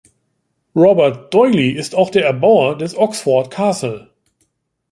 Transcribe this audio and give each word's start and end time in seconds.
Robert 0.75 1.29
D’Oyly 1.31 1.73
ist 1.73 1.93
auch 1.93 2.09
der 2.09 2.25
Erbauer 2.25 2.75
des 2.75 2.97
Oxford 2.97 3.51
Castle. 3.51 4.09